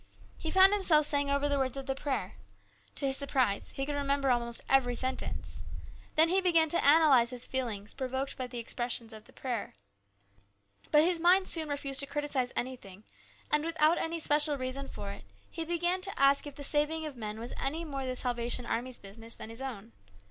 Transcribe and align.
He 0.39 0.49
found 0.49 0.73
himself 0.73 1.05
saying 1.05 1.29
over 1.29 1.47
the 1.47 1.59
words 1.59 1.77
of 1.77 1.85
the 1.85 1.93
prayer. 1.93 2.33
To 2.95 3.05
his 3.05 3.17
surprise 3.17 3.69
he 3.75 3.85
could 3.85 3.93
A 3.93 3.99
CHANGE. 3.99 4.07
97 4.07 4.09
remember 4.25 4.31
almost 4.31 4.61
every 4.67 4.95
sentence. 4.95 5.63
Then 6.15 6.27
he 6.29 6.41
began 6.41 6.69
to 6.69 6.79
analyse 6.83 7.29
his 7.29 7.45
feelings, 7.45 7.93
provoked 7.93 8.35
by 8.35 8.47
the 8.47 8.57
expressions 8.57 9.13
of 9.13 9.25
the 9.25 9.31
prayer. 9.31 9.75
But 10.89 11.03
his 11.03 11.19
mind 11.19 11.47
soon 11.47 11.69
refused 11.69 11.99
to 11.99 12.07
criticise 12.07 12.51
anything, 12.55 13.03
and, 13.51 13.63
without 13.63 13.99
any 13.99 14.19
special 14.19 14.57
reason 14.57 14.87
for 14.87 15.11
it, 15.11 15.23
he 15.51 15.63
began 15.63 16.01
to 16.01 16.19
ask 16.19 16.47
if 16.47 16.55
the 16.55 16.63
saving 16.63 17.05
of 17.05 17.15
men 17.15 17.39
was 17.39 17.53
any 17.61 17.85
more 17.85 18.03
the 18.07 18.15
Salvation 18.15 18.65
Army's 18.65 18.97
business 18.97 19.35
than 19.35 19.51
his 19.51 19.61
own. 19.61 19.91